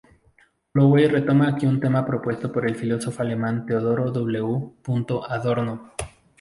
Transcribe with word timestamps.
Holloway 0.73 1.05
retoma 1.07 1.47
aquí 1.47 1.67
un 1.67 1.79
tema 1.79 2.03
propuesto 2.03 2.51
por 2.51 2.65
el 2.65 2.73
filósofo 2.75 3.21
alemán 3.21 3.67
Theodor 3.67 4.11
W. 4.11 4.71
Adorno. 5.29 5.91